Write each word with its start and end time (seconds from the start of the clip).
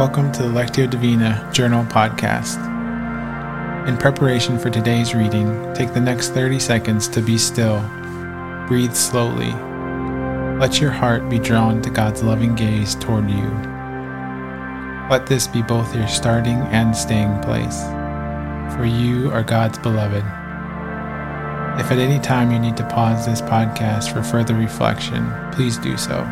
Welcome 0.00 0.32
to 0.32 0.44
the 0.44 0.48
Lectio 0.48 0.88
Divina 0.88 1.46
Journal 1.52 1.84
Podcast. 1.84 2.56
In 3.86 3.98
preparation 3.98 4.58
for 4.58 4.70
today's 4.70 5.14
reading, 5.14 5.74
take 5.74 5.92
the 5.92 6.00
next 6.00 6.30
30 6.30 6.58
seconds 6.58 7.06
to 7.08 7.20
be 7.20 7.36
still. 7.36 7.82
Breathe 8.66 8.94
slowly. 8.94 9.52
Let 10.58 10.80
your 10.80 10.90
heart 10.90 11.28
be 11.28 11.38
drawn 11.38 11.82
to 11.82 11.90
God's 11.90 12.22
loving 12.22 12.54
gaze 12.54 12.94
toward 12.94 13.28
you. 13.28 13.50
Let 15.10 15.26
this 15.26 15.46
be 15.46 15.60
both 15.60 15.94
your 15.94 16.08
starting 16.08 16.56
and 16.72 16.96
staying 16.96 17.38
place, 17.42 17.82
for 18.74 18.86
you 18.86 19.30
are 19.32 19.42
God's 19.42 19.78
beloved. 19.80 20.24
If 21.78 21.92
at 21.92 21.98
any 21.98 22.20
time 22.20 22.50
you 22.50 22.58
need 22.58 22.78
to 22.78 22.88
pause 22.88 23.26
this 23.26 23.42
podcast 23.42 24.14
for 24.14 24.22
further 24.22 24.54
reflection, 24.54 25.30
please 25.52 25.76
do 25.76 25.98
so. 25.98 26.26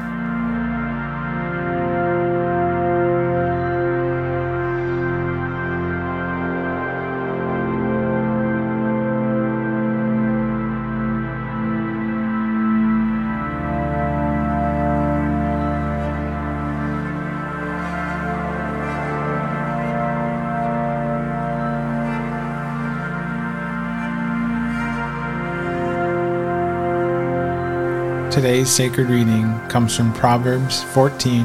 Today's 28.39 28.71
sacred 28.71 29.11
reading 29.11 29.59
comes 29.69 29.97
from 29.97 30.15
Proverbs 30.15 30.85
14, 30.95 31.45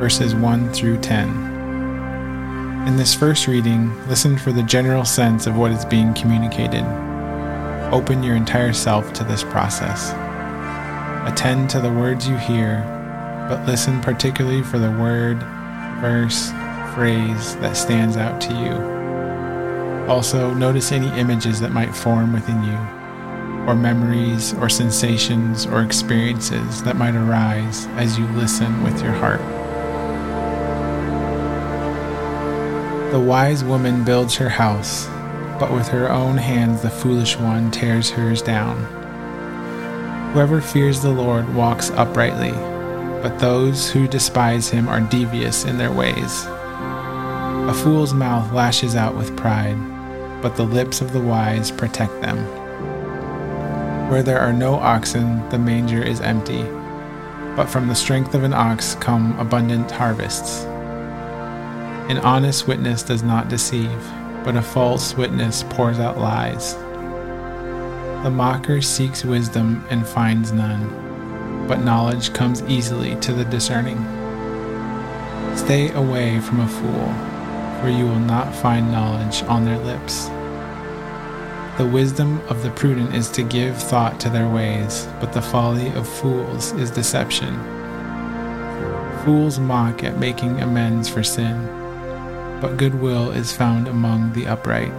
verses 0.00 0.34
1 0.34 0.72
through 0.72 0.98
10. 0.98 1.28
In 2.88 2.96
this 2.96 3.14
first 3.14 3.46
reading, 3.46 3.96
listen 4.08 4.36
for 4.36 4.50
the 4.50 4.64
general 4.64 5.04
sense 5.04 5.46
of 5.46 5.56
what 5.56 5.70
is 5.70 5.84
being 5.84 6.12
communicated. 6.14 6.82
Open 7.92 8.24
your 8.24 8.34
entire 8.34 8.72
self 8.72 9.12
to 9.12 9.22
this 9.22 9.44
process. 9.44 10.10
Attend 11.32 11.70
to 11.70 11.80
the 11.80 11.92
words 11.92 12.26
you 12.26 12.36
hear, 12.36 12.82
but 13.48 13.64
listen 13.64 14.00
particularly 14.00 14.64
for 14.64 14.80
the 14.80 14.90
word, 14.90 15.38
verse, 16.00 16.50
phrase 16.96 17.54
that 17.58 17.76
stands 17.76 18.16
out 18.16 18.40
to 18.40 18.52
you. 18.54 20.10
Also, 20.12 20.52
notice 20.52 20.90
any 20.90 21.16
images 21.16 21.60
that 21.60 21.70
might 21.70 21.94
form 21.94 22.32
within 22.32 22.60
you 22.64 22.97
or 23.68 23.74
memories 23.74 24.54
or 24.54 24.70
sensations 24.70 25.66
or 25.66 25.82
experiences 25.82 26.82
that 26.84 26.96
might 26.96 27.14
arise 27.14 27.86
as 27.98 28.18
you 28.18 28.26
listen 28.28 28.82
with 28.82 29.02
your 29.02 29.12
heart. 29.12 29.40
The 33.12 33.20
wise 33.20 33.62
woman 33.62 34.04
builds 34.04 34.36
her 34.36 34.48
house, 34.48 35.06
but 35.60 35.70
with 35.70 35.86
her 35.88 36.10
own 36.10 36.38
hands 36.38 36.80
the 36.80 36.88
foolish 36.88 37.36
one 37.36 37.70
tears 37.70 38.08
hers 38.08 38.40
down. 38.40 38.78
Whoever 40.32 40.62
fears 40.62 41.02
the 41.02 41.10
Lord 41.10 41.54
walks 41.54 41.90
uprightly, 41.90 42.52
but 43.20 43.38
those 43.38 43.90
who 43.90 44.08
despise 44.08 44.70
him 44.70 44.88
are 44.88 45.02
devious 45.02 45.66
in 45.66 45.76
their 45.76 45.92
ways. 45.92 46.46
A 46.46 47.74
fool's 47.74 48.14
mouth 48.14 48.50
lashes 48.50 48.96
out 48.96 49.14
with 49.14 49.36
pride, 49.36 49.76
but 50.40 50.56
the 50.56 50.64
lips 50.64 51.02
of 51.02 51.12
the 51.12 51.20
wise 51.20 51.70
protect 51.70 52.22
them. 52.22 52.57
Where 54.08 54.22
there 54.22 54.40
are 54.40 54.54
no 54.54 54.76
oxen, 54.76 55.46
the 55.50 55.58
manger 55.58 56.02
is 56.02 56.22
empty, 56.22 56.62
but 57.54 57.66
from 57.66 57.88
the 57.88 57.94
strength 57.94 58.34
of 58.34 58.42
an 58.42 58.54
ox 58.54 58.94
come 58.94 59.38
abundant 59.38 59.90
harvests. 59.90 60.64
An 62.08 62.16
honest 62.20 62.66
witness 62.66 63.02
does 63.02 63.22
not 63.22 63.50
deceive, 63.50 64.02
but 64.44 64.56
a 64.56 64.62
false 64.62 65.14
witness 65.14 65.62
pours 65.68 65.98
out 65.98 66.16
lies. 66.16 66.72
The 68.22 68.30
mocker 68.30 68.80
seeks 68.80 69.26
wisdom 69.26 69.84
and 69.90 70.08
finds 70.08 70.52
none, 70.52 71.66
but 71.68 71.84
knowledge 71.84 72.32
comes 72.32 72.62
easily 72.62 73.14
to 73.16 73.34
the 73.34 73.44
discerning. 73.44 73.98
Stay 75.54 75.92
away 75.92 76.40
from 76.40 76.60
a 76.60 76.68
fool, 76.68 77.12
for 77.82 77.90
you 77.90 78.06
will 78.06 78.20
not 78.20 78.54
find 78.54 78.90
knowledge 78.90 79.42
on 79.42 79.66
their 79.66 79.78
lips. 79.78 80.30
The 81.78 81.86
wisdom 81.86 82.40
of 82.48 82.64
the 82.64 82.72
prudent 82.72 83.14
is 83.14 83.30
to 83.30 83.44
give 83.44 83.80
thought 83.80 84.18
to 84.18 84.28
their 84.28 84.48
ways, 84.48 85.06
but 85.20 85.32
the 85.32 85.40
folly 85.40 85.92
of 85.92 86.08
fools 86.08 86.72
is 86.72 86.90
deception. 86.90 87.54
Fools 89.24 89.60
mock 89.60 90.02
at 90.02 90.18
making 90.18 90.60
amends 90.60 91.08
for 91.08 91.22
sin, 91.22 91.66
but 92.60 92.78
goodwill 92.78 93.30
is 93.30 93.56
found 93.56 93.86
among 93.86 94.32
the 94.32 94.48
upright. 94.48 94.92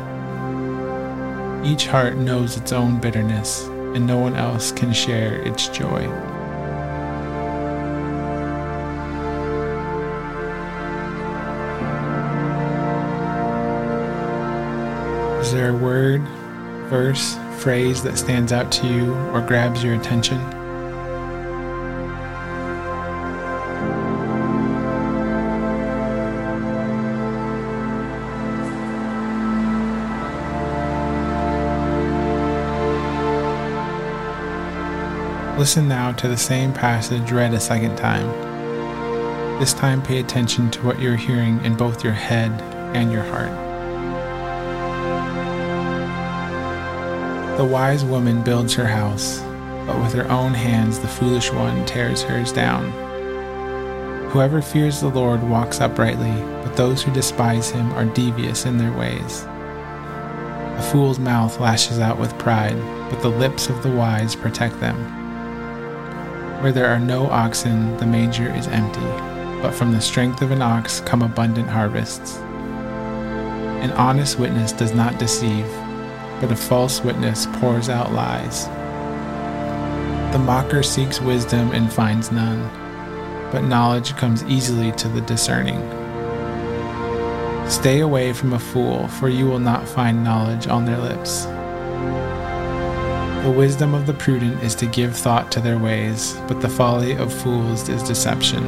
Each 1.65 1.85
heart 1.85 2.15
knows 2.15 2.55
its 2.55 2.71
own 2.71 3.01
bitterness, 3.01 3.65
and 3.67 4.07
no 4.07 4.17
one 4.17 4.37
else 4.37 4.71
can 4.71 4.93
share 4.93 5.33
its 5.41 5.67
joy. 5.67 6.09
Is 15.41 15.51
there 15.51 15.71
a 15.71 15.77
word 15.77 16.25
verse, 16.89 17.37
phrase 17.59 18.01
that 18.03 18.17
stands 18.17 18.51
out 18.51 18.71
to 18.71 18.87
you 18.87 19.13
or 19.29 19.41
grabs 19.41 19.83
your 19.83 19.95
attention? 19.95 20.39
Listen 35.59 35.89
now 35.89 36.13
to 36.13 36.29
the 36.29 36.37
same 36.37 36.71
passage 36.71 37.31
read 37.31 37.53
a 37.53 37.59
second 37.59 37.97
time. 37.97 38.25
This 39.59 39.73
time, 39.73 40.01
pay 40.01 40.21
attention 40.21 40.71
to 40.71 40.81
what 40.85 41.01
you're 41.01 41.17
hearing 41.17 41.63
in 41.65 41.75
both 41.75 42.01
your 42.01 42.13
head 42.13 42.49
and 42.95 43.11
your 43.11 43.23
heart. 43.23 43.68
The 47.59 47.65
wise 47.65 48.05
woman 48.05 48.41
builds 48.41 48.73
her 48.75 48.87
house, 48.87 49.41
but 49.85 49.99
with 50.01 50.13
her 50.13 50.31
own 50.31 50.53
hands 50.53 50.97
the 50.97 51.09
foolish 51.09 51.51
one 51.51 51.85
tears 51.85 52.21
hers 52.21 52.53
down. 52.53 52.89
Whoever 54.29 54.61
fears 54.61 55.01
the 55.01 55.09
Lord 55.09 55.43
walks 55.43 55.81
uprightly, 55.81 56.31
but 56.63 56.77
those 56.77 57.03
who 57.03 57.11
despise 57.11 57.69
him 57.69 57.91
are 57.95 58.05
devious 58.05 58.65
in 58.65 58.77
their 58.77 58.97
ways. 58.97 59.43
A 59.43 60.89
fool's 60.89 61.19
mouth 61.19 61.59
lashes 61.59 61.99
out 61.99 62.17
with 62.17 62.39
pride, 62.39 62.77
but 63.11 63.21
the 63.21 63.27
lips 63.27 63.67
of 63.67 63.83
the 63.83 63.91
wise 63.91 64.37
protect 64.37 64.79
them. 64.79 64.95
Where 66.63 66.71
there 66.71 66.87
are 66.87 66.97
no 66.97 67.27
oxen, 67.27 67.97
the 67.97 68.05
manger 68.05 68.55
is 68.55 68.69
empty, 68.69 69.01
but 69.61 69.73
from 69.73 69.91
the 69.91 69.99
strength 69.99 70.41
of 70.41 70.51
an 70.51 70.61
ox 70.61 71.01
come 71.01 71.21
abundant 71.21 71.67
harvests. 71.67 72.37
An 73.83 73.91
honest 73.91 74.39
witness 74.39 74.71
does 74.71 74.93
not 74.93 75.19
deceive 75.19 75.67
but 76.39 76.51
a 76.51 76.55
false 76.55 77.01
witness 77.01 77.45
pours 77.53 77.89
out 77.89 78.13
lies. 78.13 78.65
The 80.31 80.39
mocker 80.39 80.83
seeks 80.83 81.19
wisdom 81.19 81.71
and 81.71 81.91
finds 81.91 82.31
none, 82.31 82.61
but 83.51 83.63
knowledge 83.63 84.15
comes 84.15 84.43
easily 84.43 84.91
to 84.93 85.07
the 85.07 85.21
discerning. 85.21 85.79
Stay 87.67 87.99
away 88.01 88.33
from 88.33 88.53
a 88.53 88.59
fool, 88.59 89.07
for 89.07 89.29
you 89.29 89.47
will 89.47 89.59
not 89.59 89.87
find 89.87 90.23
knowledge 90.23 90.67
on 90.67 90.85
their 90.85 90.97
lips. 90.97 91.45
The 93.43 93.55
wisdom 93.57 93.93
of 93.93 94.05
the 94.05 94.13
prudent 94.13 94.61
is 94.63 94.75
to 94.75 94.85
give 94.85 95.15
thought 95.15 95.51
to 95.53 95.59
their 95.61 95.79
ways, 95.79 96.39
but 96.47 96.61
the 96.61 96.69
folly 96.69 97.13
of 97.13 97.33
fools 97.33 97.89
is 97.89 98.03
deception. 98.03 98.63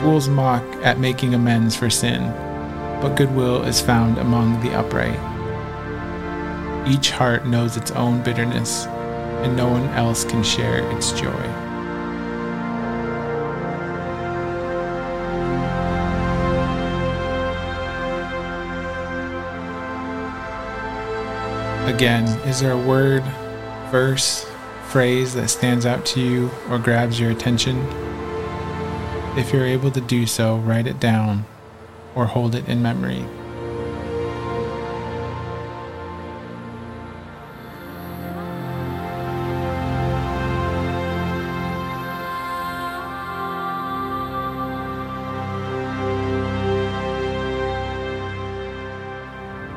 Fools 0.00 0.28
mock 0.28 0.62
at 0.84 1.00
making 1.00 1.34
amends 1.34 1.74
for 1.74 1.90
sin, 1.90 2.22
but 3.02 3.16
goodwill 3.16 3.62
is 3.64 3.80
found 3.80 4.18
among 4.18 4.60
the 4.62 4.72
upright. 4.74 5.35
Each 6.86 7.10
heart 7.10 7.46
knows 7.46 7.76
its 7.76 7.90
own 7.90 8.22
bitterness, 8.22 8.86
and 8.86 9.56
no 9.56 9.68
one 9.68 9.88
else 9.90 10.24
can 10.24 10.44
share 10.44 10.88
its 10.96 11.10
joy. 11.12 11.66
Again, 21.92 22.24
is 22.46 22.60
there 22.60 22.72
a 22.72 22.78
word, 22.78 23.24
verse, 23.90 24.46
phrase 24.88 25.34
that 25.34 25.48
stands 25.48 25.86
out 25.86 26.06
to 26.06 26.20
you 26.20 26.50
or 26.68 26.78
grabs 26.78 27.18
your 27.18 27.32
attention? 27.32 27.78
If 29.36 29.52
you're 29.52 29.66
able 29.66 29.90
to 29.90 30.00
do 30.00 30.26
so, 30.26 30.56
write 30.58 30.86
it 30.86 31.00
down 31.00 31.46
or 32.14 32.26
hold 32.26 32.54
it 32.54 32.68
in 32.68 32.80
memory. 32.80 33.24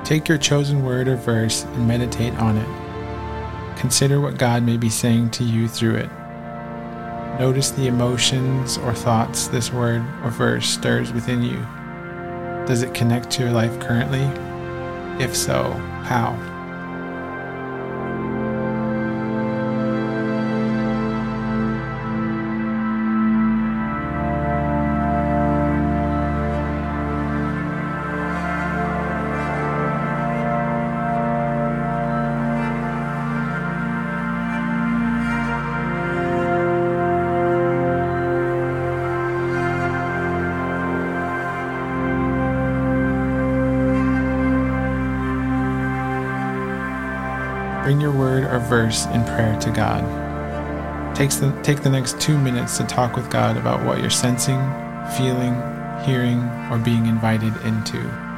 Take 0.10 0.28
your 0.28 0.40
chosen 0.40 0.84
word 0.84 1.08
or 1.08 1.18
verse 1.18 1.66
and 1.66 1.88
meditate 1.88 2.34
on 2.40 2.58
it. 2.58 3.78
Consider 3.78 4.20
what 4.20 4.40
God 4.40 4.64
may 4.64 4.76
be 4.76 4.90
saying 4.90 5.30
to 5.30 5.44
you 5.44 5.68
through 5.68 5.98
it. 5.98 6.10
Notice 7.40 7.70
the 7.70 7.86
emotions 7.86 8.80
or 8.80 8.96
thoughts 8.96 9.50
this 9.50 9.72
word 9.72 10.02
or 10.24 10.32
verse 10.32 10.66
stirs 10.68 11.14
within 11.14 11.44
you. 11.44 11.60
Does 12.66 12.82
it 12.82 12.96
connect 12.96 13.30
to 13.30 13.44
your 13.44 13.52
life 13.52 13.80
currently? 13.80 14.24
If 15.24 15.36
so, 15.36 15.74
how? 16.06 16.59
Bring 47.90 48.02
your 48.02 48.12
word 48.12 48.44
or 48.44 48.60
verse 48.60 49.08
in 49.08 49.24
prayer 49.24 49.60
to 49.62 49.72
God. 49.72 51.16
Take 51.16 51.32
the, 51.32 51.60
take 51.64 51.82
the 51.82 51.90
next 51.90 52.22
two 52.22 52.38
minutes 52.38 52.78
to 52.78 52.84
talk 52.84 53.16
with 53.16 53.32
God 53.32 53.58
about 53.58 53.84
what 53.84 54.00
you're 54.00 54.12
sensing, 54.12 54.60
feeling, 55.18 55.56
hearing, 56.06 56.48
or 56.70 56.78
being 56.78 57.08
invited 57.08 57.52
into. 57.66 58.29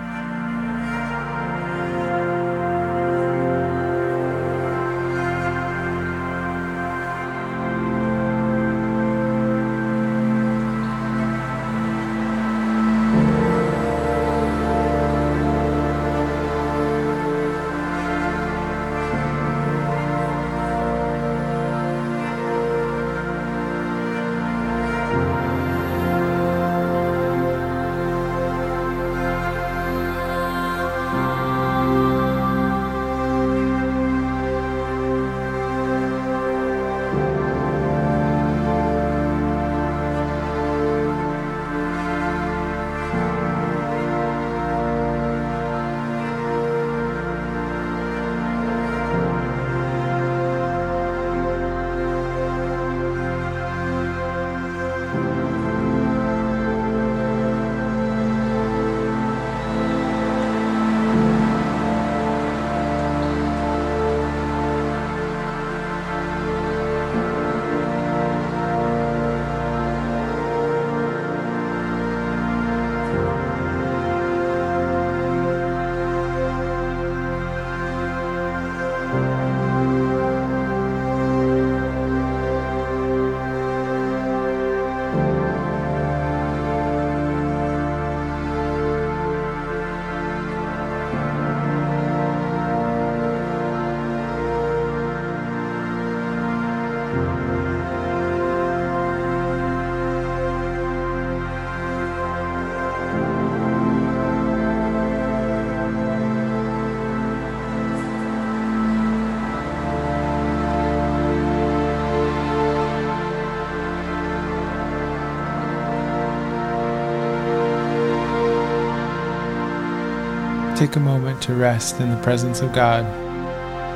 Take 120.76 120.96
a 120.96 121.00
moment 121.00 121.42
to 121.44 121.54
rest 121.54 122.00
in 122.00 122.10
the 122.10 122.22
presence 122.24 122.62
of 122.62 122.74
God. 122.74 123.06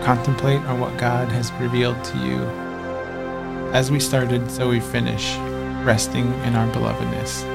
Contemplate 0.03 0.61
on 0.65 0.79
what 0.79 0.95
God 0.97 1.29
has 1.31 1.51
revealed 1.53 2.03
to 2.03 2.17
you. 2.19 2.43
As 3.73 3.89
we 3.89 3.99
started, 3.99 4.51
so 4.51 4.69
we 4.69 4.79
finish, 4.79 5.35
resting 5.83 6.31
in 6.43 6.55
our 6.55 6.67
belovedness. 6.71 7.54